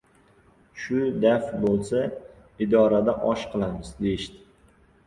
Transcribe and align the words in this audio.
—Shu 0.83 1.01
daf 1.25 1.51
bo‘lsa, 1.65 2.01
idorada 2.69 3.17
osh 3.35 3.49
qilamiz!— 3.55 3.95
deyishdi. 4.05 4.45